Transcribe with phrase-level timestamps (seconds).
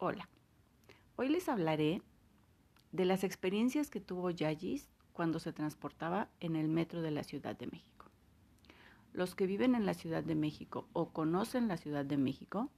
[0.00, 0.28] Hola,
[1.16, 2.02] hoy les hablaré
[2.92, 7.56] de las experiencias que tuvo Yayis cuando se transportaba en el metro de la Ciudad
[7.56, 8.06] de México.
[9.12, 12.70] Los que viven en la Ciudad de México o conocen la Ciudad de México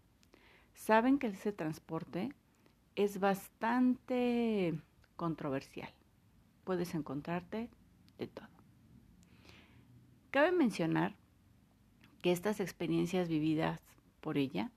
[0.73, 2.31] saben que ese transporte
[2.97, 4.81] es bastante
[5.17, 5.93] controversial.
[6.65, 7.69] Puedes encontrarte
[8.17, 8.49] de todo.
[10.31, 11.17] Cabe mencionar
[12.23, 13.83] que estas experiencias vividas
[14.23, 14.73] por ella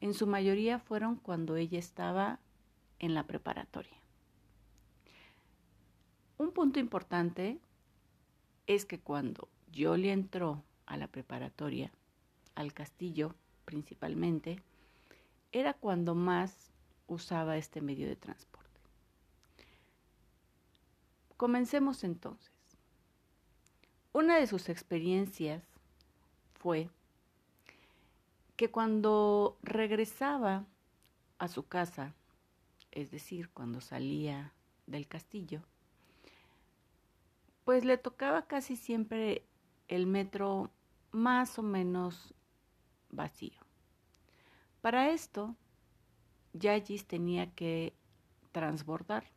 [0.00, 2.40] en su mayoría fueron cuando ella estaba
[2.98, 3.96] en la preparatoria.
[6.36, 7.58] Un punto importante
[8.66, 11.90] es que cuando Yoli entró a la preparatoria,
[12.54, 13.34] al castillo
[13.64, 14.62] principalmente,
[15.52, 16.70] era cuando más
[17.06, 18.80] usaba este medio de transporte.
[21.36, 22.52] Comencemos entonces.
[24.12, 25.62] Una de sus experiencias
[26.54, 26.90] fue
[28.58, 30.66] que cuando regresaba
[31.38, 32.16] a su casa,
[32.90, 34.52] es decir, cuando salía
[34.88, 35.62] del castillo,
[37.64, 39.46] pues le tocaba casi siempre
[39.86, 40.72] el metro
[41.12, 42.34] más o menos
[43.10, 43.60] vacío.
[44.80, 45.54] Para esto,
[46.52, 47.94] Yayis tenía que
[48.50, 49.30] transbordar.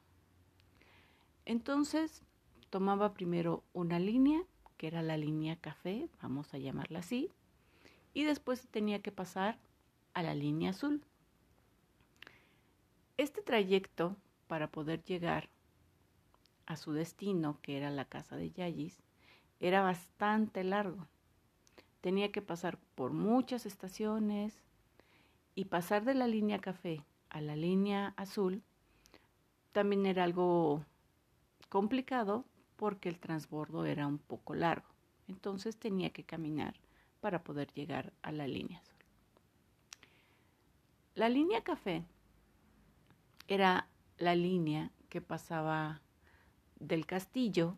[1.46, 2.24] Entonces,
[2.72, 4.42] tomaba primero una línea,
[4.78, 7.30] que era la línea café, vamos a llamarla así,
[8.14, 9.58] y después tenía que pasar
[10.14, 11.04] a la línea azul.
[13.18, 14.16] Este trayecto
[14.48, 15.50] para poder llegar
[16.66, 18.98] a su destino, que era la casa de Yayis,
[19.60, 21.08] era bastante largo.
[22.02, 24.62] Tenía que pasar por muchas estaciones
[25.56, 28.64] y pasar de la línea café a la línea azul
[29.72, 30.84] también era algo
[31.70, 32.44] complicado
[32.76, 34.88] porque el transbordo era un poco largo.
[35.28, 36.76] Entonces tenía que caminar
[37.22, 38.96] para poder llegar a la línea azul.
[41.16, 42.04] La línea café
[43.48, 46.02] era la línea que pasaba
[46.80, 47.78] del castillo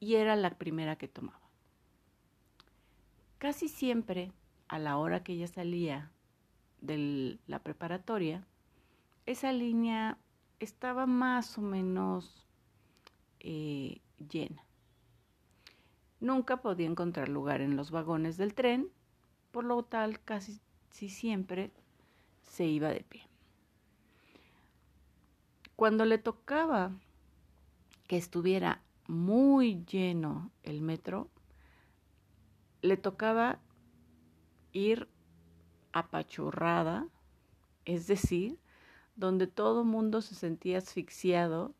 [0.00, 1.40] y era la primera que tomaba.
[3.38, 4.32] Casi siempre,
[4.68, 6.10] a la hora que ella salía
[6.80, 8.46] de la preparatoria,
[9.26, 10.18] esa línea
[10.58, 12.46] estaba más o menos
[13.40, 14.64] eh, llena.
[16.22, 18.88] Nunca podía encontrar lugar en los vagones del tren,
[19.50, 20.60] por lo tal casi
[20.92, 21.72] siempre
[22.44, 23.22] se iba de pie.
[25.74, 26.92] Cuando le tocaba
[28.06, 31.28] que estuviera muy lleno el metro,
[32.82, 33.58] le tocaba
[34.70, 35.08] ir
[35.92, 37.08] apachurrada,
[37.84, 38.60] es decir,
[39.16, 41.74] donde todo mundo se sentía asfixiado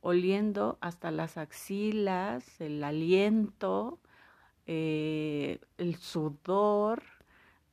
[0.00, 3.98] oliendo hasta las axilas, el aliento,
[4.66, 7.02] eh, el sudor,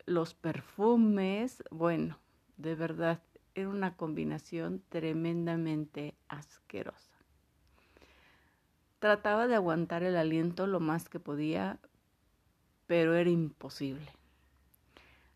[0.06, 1.64] los perfumes.
[1.72, 2.20] Bueno,
[2.58, 3.22] de verdad,
[3.54, 7.16] era una combinación tremendamente asquerosa.
[9.00, 11.80] Trataba de aguantar el aliento lo más que podía,
[12.88, 14.12] pero era imposible.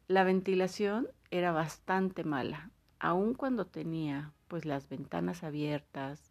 [0.07, 6.28] La ventilación era bastante mala, aun cuando tenía pues las ventanas abiertas,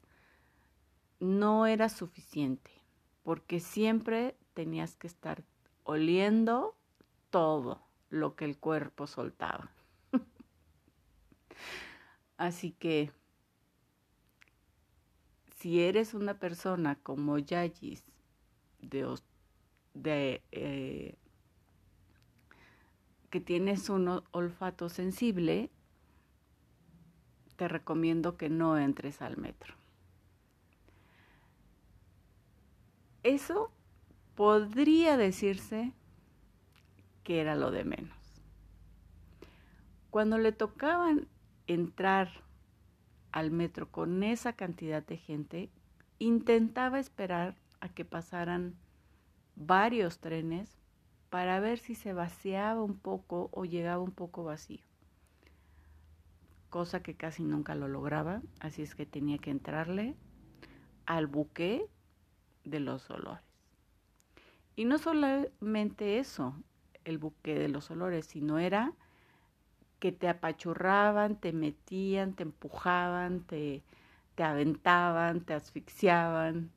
[1.21, 2.71] no era suficiente,
[3.23, 5.45] porque siempre tenías que estar
[5.85, 6.77] oliendo
[7.31, 9.71] todo lo que el cuerpo soltaba.
[12.37, 13.11] Así que
[15.57, 18.05] si eres una persona como Yayis,
[18.81, 19.19] de,
[19.95, 21.17] de eh,
[23.31, 25.71] que tienes un olfato sensible,
[27.57, 29.75] te recomiendo que no entres al metro.
[33.29, 33.71] Eso
[34.37, 35.93] podría decirse
[37.25, 38.17] que era lo de menos.
[40.09, 41.29] Cuando le tocaban
[41.67, 42.31] entrar
[43.31, 45.71] al metro con esa cantidad de gente,
[46.19, 48.77] intentaba esperar a que pasaran
[49.57, 50.79] varios trenes
[51.29, 54.81] para ver si se vaciaba un poco o llegaba un poco vacío.
[56.71, 60.17] Cosa que casi nunca lo lograba, así es que tenía que entrarle
[61.05, 61.91] al buque
[62.71, 63.43] de los olores.
[64.77, 66.55] Y no solamente eso,
[67.05, 68.93] el buque de los olores, sino era
[69.99, 73.83] que te apachurraban, te metían, te empujaban, te,
[74.35, 76.71] te aventaban, te asfixiaban.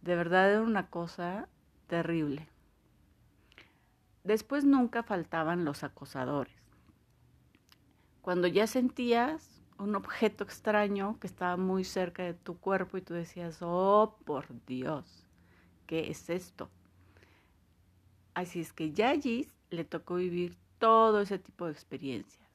[0.00, 1.48] De verdad era una cosa
[1.86, 2.48] terrible.
[4.22, 6.54] Después nunca faltaban los acosadores.
[8.22, 13.12] Cuando ya sentías un objeto extraño que estaba muy cerca de tu cuerpo y tú
[13.12, 15.23] decías, oh, por Dios,
[15.86, 16.70] ¿qué es esto?
[18.34, 22.48] Así es que Yayis le tocó vivir todo ese tipo de experiencias.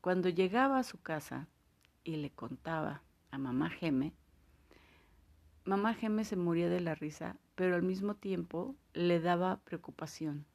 [0.00, 1.48] Cuando llegaba a su casa
[2.04, 4.12] y le contaba a mamá Geme,
[5.64, 10.46] mamá Geme se moría de la risa, pero al mismo tiempo le daba preocupación.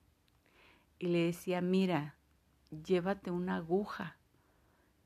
[0.97, 2.15] Y le decía, mira,
[2.83, 4.17] llévate una aguja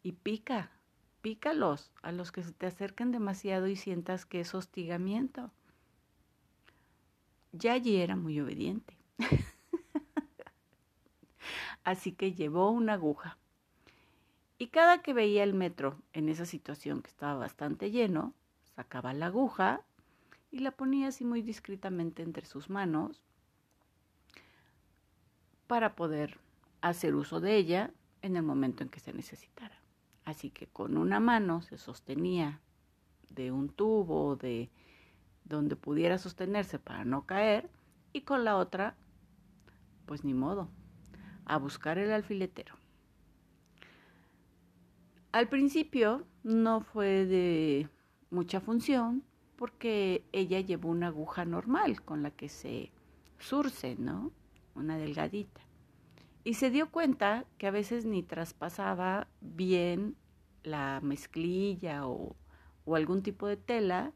[0.04, 0.72] y pica,
[1.22, 5.52] pícalos a los que se te acerquen demasiado y sientas que es hostigamiento.
[7.52, 8.98] Yayi era muy obediente.
[11.84, 13.38] Así que llevó una aguja.
[14.58, 18.34] Y cada que veía el metro en esa situación que estaba bastante lleno,
[18.76, 19.82] sacaba la aguja
[20.52, 23.24] y la ponía así muy discretamente entre sus manos
[25.68, 26.40] para poder
[26.82, 27.92] hacer uso de ella
[28.22, 29.82] en el momento en que se necesitara.
[30.26, 32.60] Así que con una mano se sostenía
[33.30, 34.70] de un tubo de
[35.50, 37.70] donde pudiera sostenerse para no caer
[38.14, 38.96] y con la otra,
[40.06, 40.70] pues ni modo,
[41.46, 42.76] a buscar el alfiletero.
[45.32, 47.90] Al principio no fue de
[48.32, 49.24] mucha función
[49.56, 52.92] porque ella llevó una aguja normal con la que se
[53.38, 54.32] surce, ¿no?
[54.74, 55.62] Una delgadita.
[56.44, 60.16] Y se dio cuenta que a veces ni traspasaba bien
[60.64, 62.36] la mezclilla o,
[62.86, 64.14] o algún tipo de tela,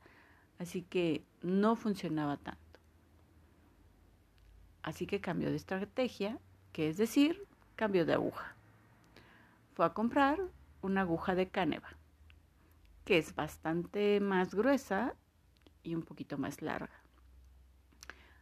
[0.64, 2.60] así que no funcionaba tanto.
[4.82, 6.40] Así que cambió de estrategia,
[6.74, 7.46] que es decir,
[7.76, 8.56] cambió de aguja.
[9.74, 10.40] Fue a comprar
[10.82, 11.90] una aguja de caneva,
[13.06, 15.16] que es bastante más gruesa
[15.84, 17.02] y un poquito más larga.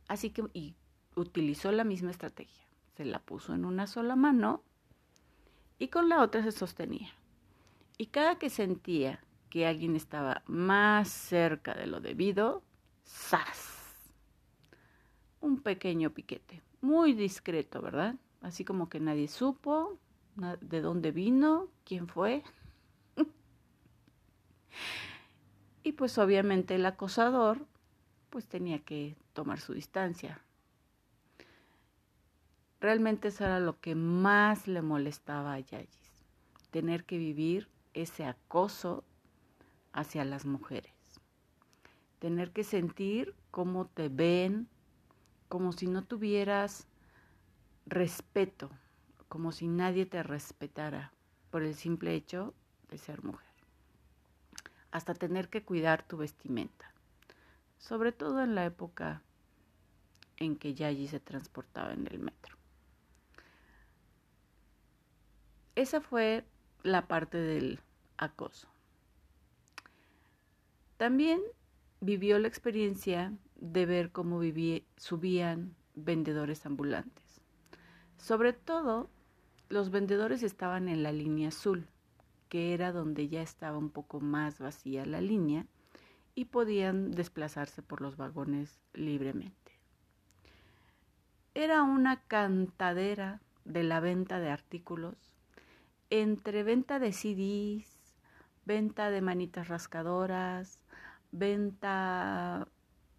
[0.07, 0.75] Así que y
[1.15, 2.65] utilizó la misma estrategia.
[2.97, 4.63] Se la puso en una sola mano
[5.79, 7.09] y con la otra se sostenía.
[7.97, 12.63] Y cada que sentía que alguien estaba más cerca de lo debido,
[13.05, 14.07] ¡zas!
[15.41, 18.15] Un pequeño piquete, muy discreto, ¿verdad?
[18.41, 19.99] Así como que nadie supo
[20.61, 22.43] de dónde vino, quién fue.
[25.83, 27.59] y pues obviamente el acosador
[28.29, 30.39] pues tenía que tomar su distancia.
[32.79, 36.23] Realmente eso era lo que más le molestaba a Yayis,
[36.71, 39.03] tener que vivir ese acoso
[39.93, 40.93] hacia las mujeres.
[42.19, 44.67] Tener que sentir cómo te ven,
[45.49, 46.87] como si no tuvieras
[47.85, 48.69] respeto,
[49.27, 51.11] como si nadie te respetara
[51.49, 52.53] por el simple hecho
[52.89, 53.47] de ser mujer.
[54.91, 56.93] Hasta tener que cuidar tu vestimenta,
[57.77, 59.21] sobre todo en la época
[60.37, 62.57] en que Yayi se transportaba en el metro.
[65.75, 66.43] Esa fue
[66.83, 67.79] la parte del
[68.17, 68.67] acoso.
[71.01, 71.41] También
[71.99, 74.39] vivió la experiencia de ver cómo
[74.97, 77.41] subían vendedores ambulantes.
[78.17, 79.09] Sobre todo,
[79.67, 81.87] los vendedores estaban en la línea azul,
[82.49, 85.65] que era donde ya estaba un poco más vacía la línea
[86.35, 89.79] y podían desplazarse por los vagones libremente.
[91.55, 95.15] Era una cantadera de la venta de artículos
[96.11, 97.89] entre venta de CDs,
[98.65, 100.77] venta de manitas rascadoras,
[101.31, 102.67] venta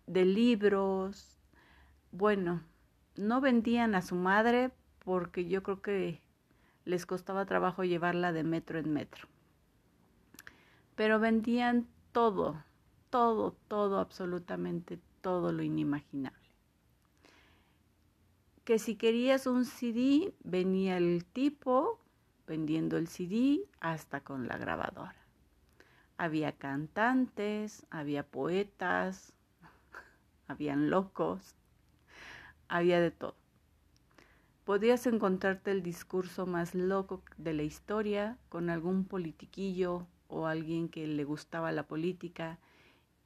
[0.06, 1.38] de libros.
[2.10, 2.62] Bueno,
[3.16, 4.70] no vendían a su madre
[5.04, 6.20] porque yo creo que
[6.84, 9.28] les costaba trabajo llevarla de metro en metro.
[10.94, 12.62] Pero vendían todo,
[13.10, 16.38] todo, todo, absolutamente todo lo inimaginable.
[18.64, 21.98] Que si querías un CD, venía el tipo
[22.46, 25.21] vendiendo el CD hasta con la grabadora.
[26.22, 29.32] Había cantantes, había poetas,
[30.46, 31.56] habían locos,
[32.68, 33.34] había de todo.
[34.64, 41.08] Podías encontrarte el discurso más loco de la historia con algún politiquillo o alguien que
[41.08, 42.60] le gustaba la política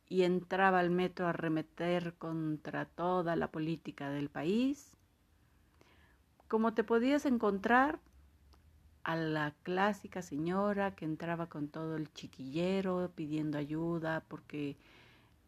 [0.08, 4.96] y entraba al metro a remeter contra toda la política del país.
[6.48, 7.98] Como te podías encontrar
[9.06, 14.76] a la clásica señora que entraba con todo el chiquillero pidiendo ayuda porque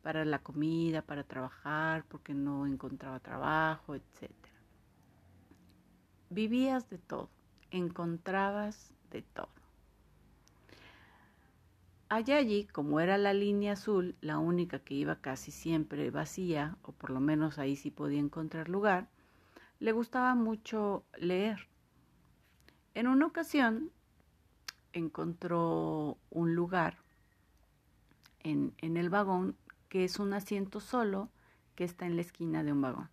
[0.01, 4.31] para la comida, para trabajar, porque no encontraba trabajo, etc.
[6.31, 7.31] Vivías de todo,
[7.73, 9.49] encontrabas de todo.
[12.09, 16.93] Allá allí, como era la línea azul, la única que iba casi siempre vacía, o
[16.93, 19.09] por lo menos ahí sí podía encontrar lugar,
[19.81, 21.67] le gustaba mucho leer.
[22.99, 23.93] En una ocasión
[24.93, 26.99] encontró un lugar
[28.41, 29.57] en, el vagón
[29.89, 31.31] que es un asiento solo
[31.77, 33.09] que está en la esquina de un vagón.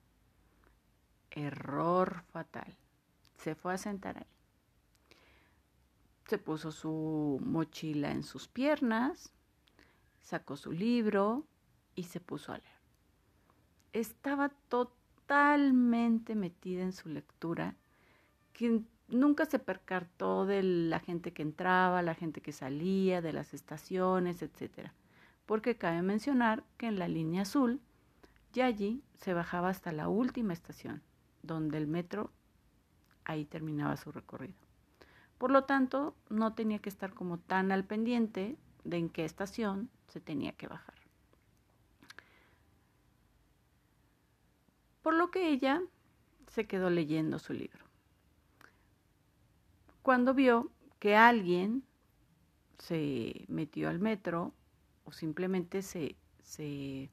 [1.29, 2.75] Error fatal.
[3.37, 4.25] Se fue a sentar ahí.
[6.25, 9.33] se puso su mochila en sus piernas,
[10.19, 11.45] sacó su libro
[11.93, 12.79] y se puso a leer.
[13.93, 17.75] Estaba totalmente metida en su lectura,
[18.51, 23.53] que nunca se percató de la gente que entraba, la gente que salía, de las
[23.53, 24.89] estaciones, etc.
[25.45, 27.81] Porque cabe mencionar que en la línea azul,
[28.53, 31.01] Yayi se bajaba hasta la última estación,
[31.43, 32.31] donde el metro
[33.25, 34.55] ahí terminaba su recorrido.
[35.37, 39.89] Por lo tanto, no tenía que estar como tan al pendiente de en qué estación
[40.07, 40.95] se tenía que bajar.
[45.01, 45.81] Por lo que ella
[46.47, 47.84] se quedó leyendo su libro.
[50.05, 50.69] Cuando vio
[50.99, 51.83] que alguien
[52.77, 54.53] se metió al metro
[55.03, 57.09] o simplemente se, se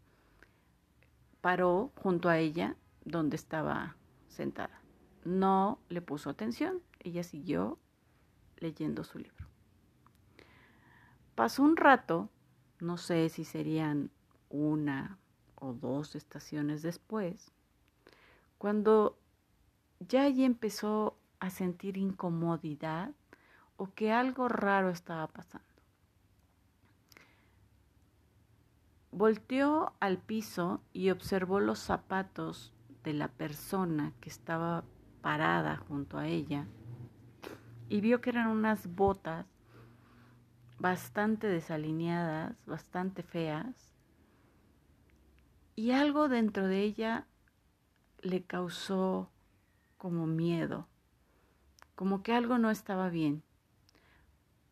[1.40, 3.96] paró junto a ella donde estaba
[4.28, 4.82] sentada.
[5.24, 7.78] No le puso atención, ella siguió
[8.58, 9.46] leyendo su libro.
[11.34, 12.28] Pasó un rato,
[12.78, 14.10] no sé si serían
[14.50, 15.18] una
[15.54, 17.52] o dos estaciones después,
[18.58, 19.16] cuando
[19.98, 23.10] ya allí empezó a sentir incomodidad
[23.76, 25.66] o que algo raro estaba pasando.
[29.10, 32.72] Volteó al piso y observó los zapatos
[33.02, 34.84] de la persona que estaba
[35.20, 36.68] parada junto a ella
[37.88, 39.44] y vio que eran unas botas
[40.78, 43.92] bastante desalineadas, bastante feas,
[45.74, 47.26] y algo dentro de ella
[48.20, 49.28] le causó
[49.98, 50.86] como miedo,
[51.94, 53.42] como que algo no estaba bien.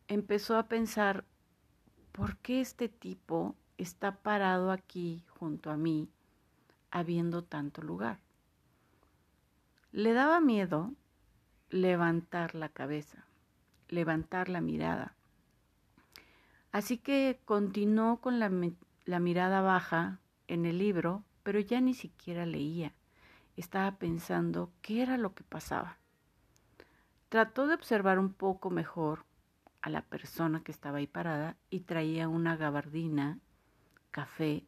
[0.07, 1.25] Empezó a pensar,
[2.11, 6.09] ¿por qué este tipo está parado aquí junto a mí,
[6.91, 8.19] habiendo tanto lugar?
[9.91, 10.93] Le daba miedo
[11.69, 13.25] levantar la cabeza,
[13.87, 15.15] levantar la mirada.
[16.71, 18.49] Así que continuó con la,
[19.05, 22.93] la, mirada baja en el libro, pero ya ni siquiera leía.
[23.57, 25.97] Estaba pensando qué era lo que pasaba.
[27.31, 29.23] Trató de observar un poco mejor
[29.81, 33.39] a la persona que estaba ahí parada y traía una gabardina
[34.11, 34.65] café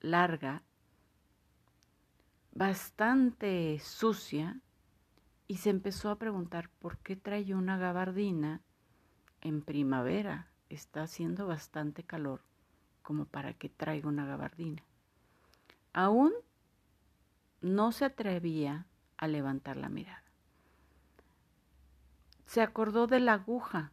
[0.00, 0.62] larga,
[2.52, 4.62] bastante sucia,
[5.46, 8.62] y se empezó a preguntar por qué trae una gabardina
[9.42, 10.50] en primavera.
[10.70, 12.40] Está haciendo bastante calor
[13.02, 14.82] como para que traiga una gabardina.
[15.92, 16.32] Aún
[17.60, 18.86] no se atrevía
[19.18, 20.27] a levantar la mirada.
[22.48, 23.92] Se acordó de la aguja,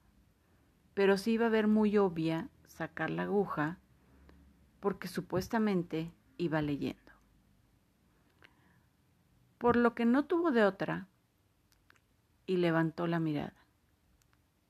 [0.93, 3.79] pero sí iba a ver muy obvia sacar la aguja
[4.79, 7.12] porque supuestamente iba leyendo.
[9.57, 11.05] Por lo que no tuvo de otra,
[12.47, 13.67] y levantó la mirada.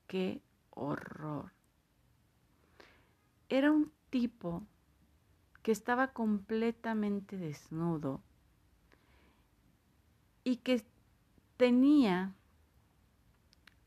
[0.07, 1.51] ¡Qué horror!
[3.49, 4.63] Era un tipo
[5.61, 8.23] que estaba completamente desnudo
[10.43, 10.83] y que
[11.57, 12.33] tenía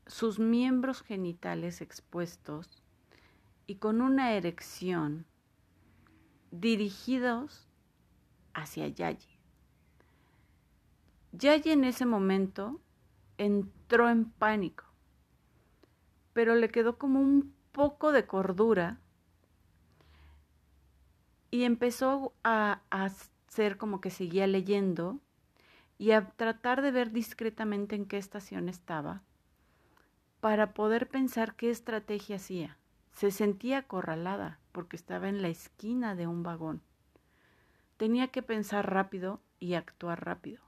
[0.09, 2.81] sus miembros genitales expuestos
[3.67, 5.27] y con una erección
[6.49, 7.67] dirigidos
[8.55, 9.37] hacia Yayi.
[11.31, 12.81] Yayi en ese momento
[13.37, 14.85] entró en pánico,
[16.33, 18.99] pero le quedó como un poco de cordura
[21.51, 25.19] y empezó a, hacer como que seguía leyendo
[25.99, 29.21] y a tratar de ver discretamente en qué estación estaba
[30.39, 32.77] para poder pensar qué estrategia hacía.
[33.13, 36.81] Se sentía acorralada porque estaba en la esquina de un vagón.
[37.97, 40.61] Tenía que pensar rápido y actuar rápido.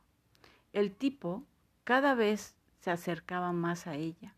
[0.73, 1.45] El tipo
[1.83, 4.35] cada vez se acercaba más a ella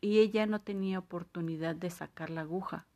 [0.00, 2.86] y ella no tenía oportunidad de sacar la aguja.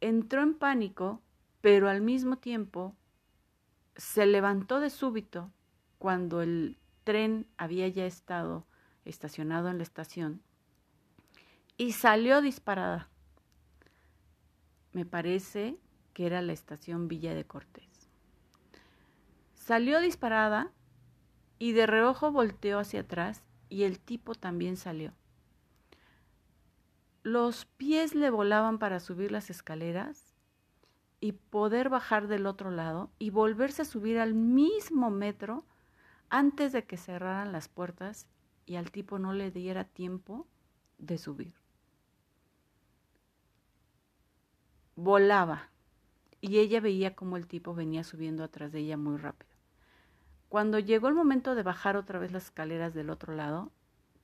[0.00, 1.20] Entró en pánico,
[1.60, 2.94] pero al mismo tiempo
[3.96, 5.50] se levantó de súbito
[5.98, 8.66] cuando el tren había ya estado
[9.04, 10.42] estacionado en la estación
[11.76, 13.08] y salió disparada.
[14.92, 15.78] Me parece
[16.12, 18.08] que era la estación Villa de Cortés.
[19.54, 20.70] Salió disparada
[21.58, 25.12] y de reojo volteó hacia atrás y el tipo también salió.
[27.22, 30.34] Los pies le volaban para subir las escaleras
[31.20, 35.64] y poder bajar del otro lado y volverse a subir al mismo metro
[36.28, 38.26] antes de que cerraran las puertas
[38.66, 40.46] y al tipo no le diera tiempo
[40.98, 41.54] de subir.
[44.96, 45.68] Volaba
[46.40, 49.50] y ella veía cómo el tipo venía subiendo atrás de ella muy rápido.
[50.48, 53.70] Cuando llegó el momento de bajar otra vez las escaleras del otro lado,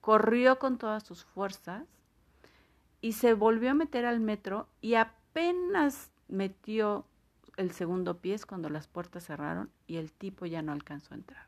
[0.01, 1.85] corrió con todas sus fuerzas
[3.01, 7.07] y se volvió a meter al metro y apenas metió
[7.57, 11.47] el segundo pie cuando las puertas cerraron y el tipo ya no alcanzó a entrar.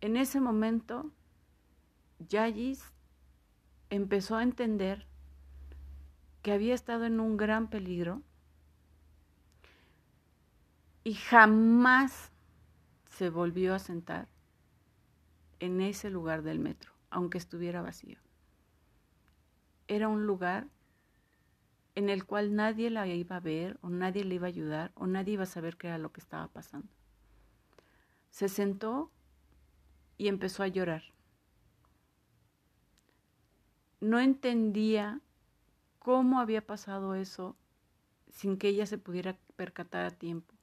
[0.00, 1.10] En ese momento,
[2.28, 2.84] Yayis
[3.88, 5.06] empezó a entender
[6.42, 8.22] que había estado en un gran peligro
[11.02, 12.30] y jamás
[13.06, 14.28] se volvió a sentar
[15.58, 18.18] en ese lugar del metro, aunque estuviera vacío.
[19.88, 20.68] Era un lugar
[21.94, 25.06] en el cual nadie la iba a ver o nadie le iba a ayudar o
[25.06, 26.88] nadie iba a saber qué era lo que estaba pasando.
[28.30, 29.10] Se sentó
[30.16, 31.02] y empezó a llorar.
[34.00, 35.20] No entendía
[35.98, 37.56] cómo había pasado eso
[38.30, 40.54] sin que ella se pudiera percatar a tiempo.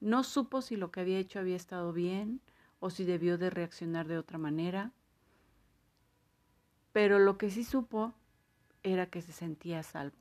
[0.00, 2.40] No supo si lo que había hecho había estado bien
[2.80, 4.92] o si debió de reaccionar de otra manera,
[6.92, 8.14] pero lo que sí supo
[8.82, 10.16] era que se sentía salvo.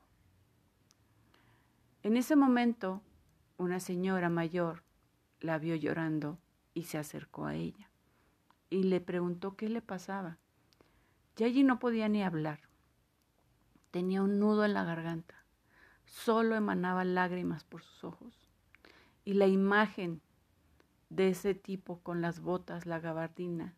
[2.04, 3.02] En ese momento,
[3.58, 4.84] una señora mayor
[5.40, 6.38] la vio llorando
[6.74, 7.90] y se acercó a ella
[8.70, 10.38] y le preguntó qué le pasaba.
[11.40, 12.60] Allí no podía ni hablar.
[13.92, 15.36] Tenía un nudo en la garganta.
[16.06, 18.50] Solo emanaba lágrimas por sus ojos.
[19.26, 20.22] Y la imagen
[21.10, 23.76] de ese tipo con las botas, la gabardina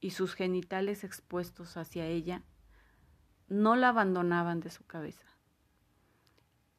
[0.00, 2.42] y sus genitales expuestos hacia ella
[3.48, 5.26] no la abandonaban de su cabeza.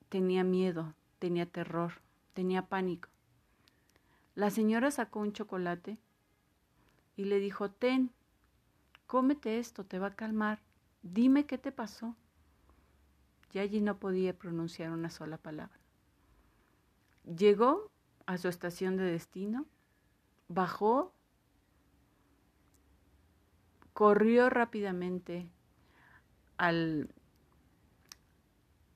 [0.10, 2.02] Tenía miedo, tenía terror,
[2.34, 3.10] tenía pánico.
[4.36, 5.98] La señora sacó un chocolate
[7.16, 8.12] y le dijo, ten,
[9.12, 10.62] cómete esto, te va a calmar,
[11.04, 12.16] dime qué te pasó.
[13.52, 15.78] Y allí no podía pronunciar una sola palabra.
[17.26, 17.92] Llegó
[18.26, 19.66] a su estación de destino,
[20.48, 21.14] bajó,
[23.92, 25.52] corrió rápidamente
[26.56, 27.14] al,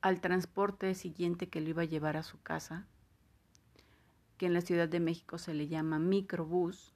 [0.00, 2.86] al transporte siguiente que lo iba a llevar a su casa,
[4.38, 6.95] que en la Ciudad de México se le llama microbús.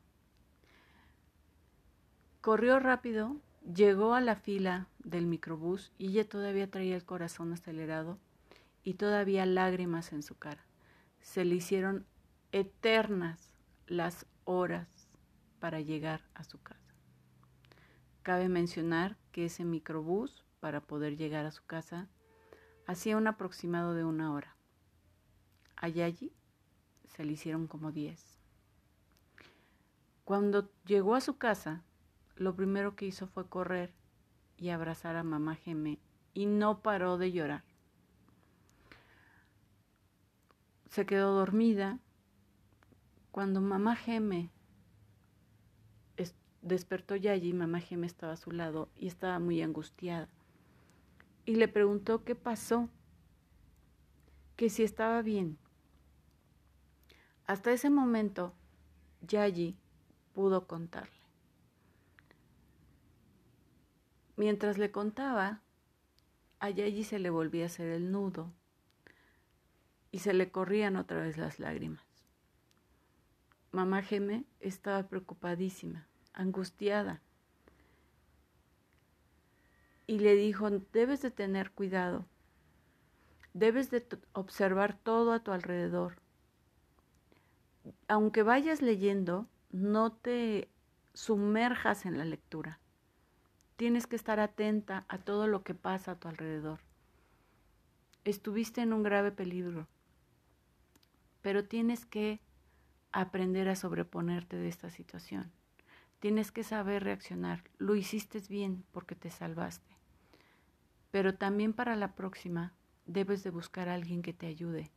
[2.41, 3.37] Corrió rápido,
[3.75, 8.19] llegó a la fila del microbús y ella todavía traía el corazón acelerado
[8.83, 10.65] y todavía lágrimas en su cara.
[11.21, 12.07] Se le hicieron
[12.51, 13.55] eternas
[13.87, 14.89] las horas
[15.59, 16.81] para llegar a su casa.
[18.23, 22.09] Cabe mencionar que ese microbús, para poder llegar a su casa,
[22.87, 24.57] hacía un aproximado de una hora.
[25.77, 26.33] Allá allí
[27.07, 28.39] se le hicieron como diez.
[30.25, 31.83] Cuando llegó a su casa,
[32.41, 33.93] lo primero que hizo fue correr
[34.57, 35.99] y abrazar a mamá Geme
[36.33, 37.65] y no paró de llorar.
[40.89, 41.99] Se quedó dormida
[43.31, 44.51] cuando mamá Geme
[46.63, 50.29] despertó ya allí, mamá Geme estaba a su lado y estaba muy angustiada.
[51.45, 52.89] Y le preguntó qué pasó,
[54.57, 55.59] que si estaba bien.
[57.47, 58.55] Hasta ese momento,
[59.27, 59.77] Yayi
[60.33, 61.20] pudo contarle.
[64.41, 65.61] Mientras le contaba,
[66.61, 68.51] a Yayi se le volvía a hacer el nudo
[70.13, 72.03] y se le corrían otra vez las lágrimas.
[73.71, 77.21] Mamá Geme estaba preocupadísima, angustiada.
[80.07, 82.25] Y le dijo, debes de tener cuidado,
[83.53, 86.17] debes de observar todo a tu alrededor.
[88.09, 90.71] Aunque vayas leyendo, no te
[91.13, 92.80] sumerjas en la lectura.
[93.81, 96.81] Tienes que estar atenta a todo lo que pasa a tu alrededor.
[98.25, 99.89] Estuviste en un grave peligro,
[101.41, 102.41] pero tienes que
[103.11, 105.51] aprender a sobreponerte de esta situación.
[106.19, 107.65] Tienes que saber reaccionar.
[107.79, 109.97] Lo hiciste bien porque te salvaste.
[111.11, 112.75] Pero también para la próxima
[113.07, 114.91] debes de buscar a alguien que te ayude,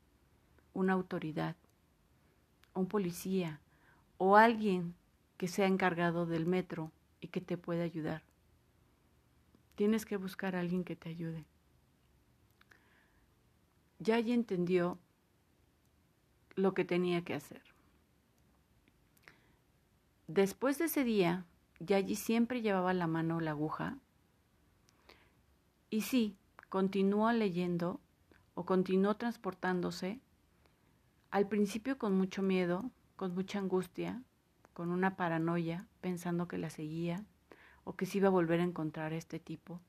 [0.74, 1.56] una autoridad,
[2.74, 3.62] un policía
[4.18, 4.94] o alguien
[5.38, 6.92] que sea encargado del metro
[7.22, 8.24] y que te pueda ayudar.
[9.76, 11.46] Tienes que buscar a alguien que te ayude.
[14.00, 15.00] Ya entendió
[16.56, 17.62] lo que tenía que hacer.
[20.28, 21.46] Después de ese día,
[21.80, 23.98] Yayi siempre llevaba la mano la aguja.
[25.90, 26.38] Y sí,
[26.70, 28.00] continuó leyendo
[28.56, 30.20] o continuó transportándose,
[31.32, 34.22] al principio con mucho miedo, con mucha angustia,
[34.74, 37.26] con una paranoia, pensando que la seguía
[37.84, 39.80] o que se iba a volver a encontrar a este tipo.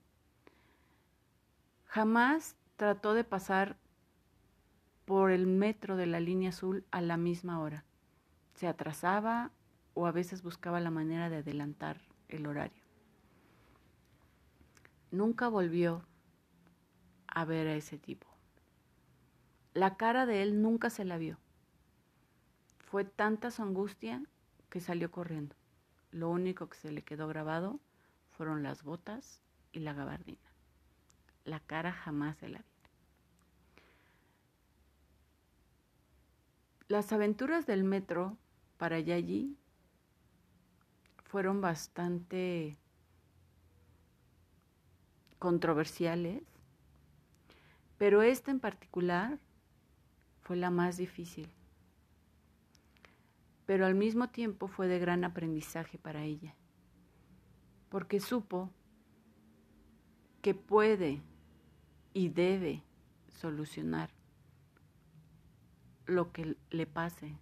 [1.86, 3.76] Jamás trató de pasar
[5.04, 7.84] por el metro de la línea azul a la misma hora.
[8.54, 9.50] Se atrasaba
[9.94, 12.82] o a veces buscaba la manera de adelantar el horario.
[15.10, 16.04] nunca volvió
[17.28, 18.26] a ver a ese tipo.
[19.72, 21.38] La cara de él nunca se la vio.
[22.78, 24.24] Fue tanta su angustia
[24.70, 25.54] que salió corriendo.
[26.14, 27.80] Lo único que se le quedó grabado
[28.30, 30.48] fueron las botas y la gabardina.
[31.44, 32.68] La cara jamás se la vio.
[36.86, 38.38] Las aventuras del metro
[38.76, 39.56] para Yayi
[41.24, 42.78] fueron bastante
[45.40, 46.44] controversiales,
[47.98, 49.40] pero esta en particular
[50.42, 51.50] fue la más difícil,
[53.66, 56.54] pero al mismo tiempo fue de gran aprendizaje para ella,
[57.88, 58.70] porque supo
[60.42, 61.22] que puede
[62.12, 62.82] y debe
[63.32, 64.10] solucionar
[66.06, 67.38] lo que le pase,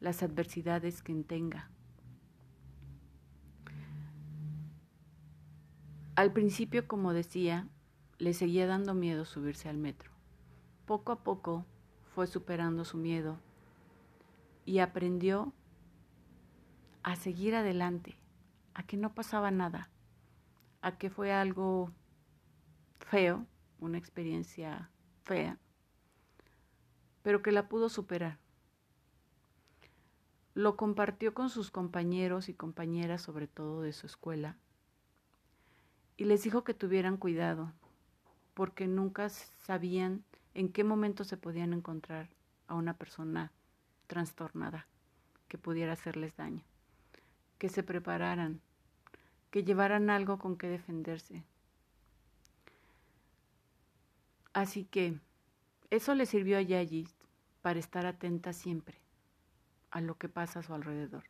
[0.00, 1.70] las adversidades que tenga.
[6.16, 7.68] Al principio, como decía,
[8.18, 10.10] le seguía dando miedo subirse al metro.
[10.86, 11.66] Poco a poco
[12.14, 13.38] fue superando su miedo
[14.64, 15.52] y aprendió
[17.02, 18.16] a seguir adelante,
[18.72, 19.90] a que no pasaba nada,
[20.80, 21.92] a que fue algo
[22.98, 23.46] feo,
[23.78, 24.90] una experiencia
[25.24, 25.58] fea,
[27.22, 28.38] pero que la pudo superar.
[30.54, 34.56] Lo compartió con sus compañeros y compañeras, sobre todo de su escuela,
[36.16, 37.72] y les dijo que tuvieran cuidado,
[38.54, 40.24] porque nunca sabían
[40.54, 42.30] en qué momento se podían encontrar
[42.68, 43.52] a una persona
[44.06, 44.86] trastornada
[45.48, 46.64] que pudiera hacerles daño,
[47.58, 48.60] que se prepararan,
[49.50, 51.44] que llevaran algo con que defenderse.
[54.52, 55.18] Así que
[55.90, 57.08] eso le sirvió a Yayi
[57.62, 59.00] para estar atenta siempre
[59.90, 61.24] a lo que pasa a su alrededor,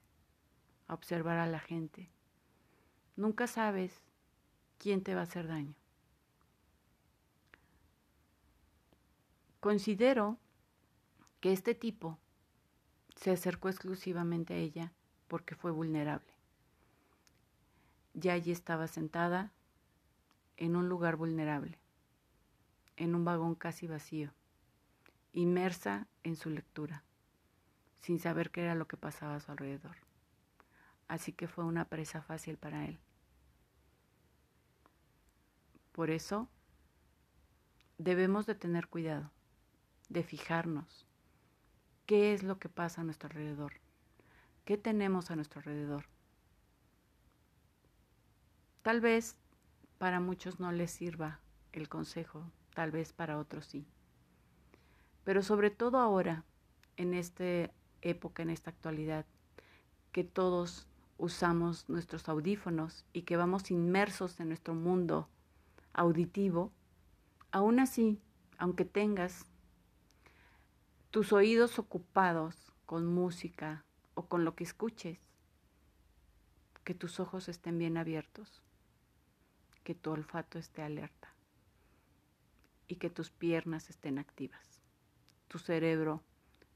[0.89, 2.11] a observar a la gente.
[3.17, 4.03] Nunca sabes
[4.79, 5.75] quién te va a hacer daño.
[9.61, 10.39] Considero
[11.41, 12.19] que este tipo
[13.17, 14.93] se acercó exclusivamente a ella
[15.29, 16.33] porque fue vulnerable.
[18.13, 19.53] Ya allí estaba sentada
[20.57, 21.79] en un lugar vulnerable,
[22.97, 24.33] en un vagón casi vacío,
[25.33, 27.03] inmersa en su lectura,
[28.01, 29.97] sin saber qué era lo que pasaba a su alrededor.
[31.09, 32.99] Así que fue una presa fácil para él.
[35.93, 36.49] Por eso
[37.99, 39.31] debemos de tener cuidado,
[40.09, 41.07] de fijarnos
[42.07, 43.73] qué es lo que pasa a nuestro alrededor,
[44.65, 46.05] qué tenemos a nuestro alrededor.
[48.83, 49.37] Tal vez
[49.99, 51.41] para muchos no les sirva
[51.73, 53.87] el consejo, tal vez para otros sí.
[55.25, 56.45] Pero sobre todo ahora,
[56.97, 57.71] en esta
[58.03, 59.25] época, en esta actualidad,
[60.13, 60.87] que todos
[61.17, 65.29] usamos nuestros audífonos y que vamos inmersos en nuestro mundo
[65.93, 66.71] auditivo,
[67.51, 68.21] aún así,
[68.59, 69.47] aunque tengas
[71.15, 75.21] tus oídos ocupados con música o con lo que escuches,
[76.83, 78.65] que tus ojos estén bien abiertos,
[79.85, 81.33] que tu olfato esté alerta
[82.89, 84.83] y que tus piernas estén activas,
[85.47, 86.21] tu cerebro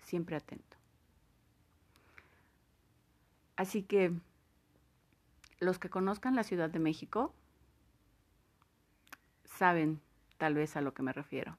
[0.05, 0.77] siempre atento.
[3.57, 4.13] Así que
[5.59, 7.35] los que conozcan la Ciudad de México,
[9.47, 10.01] saben
[10.37, 11.59] tal vez a lo que me refiero.